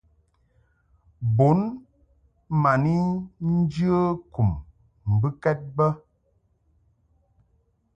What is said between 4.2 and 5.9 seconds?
kum mbɨkɛd bə.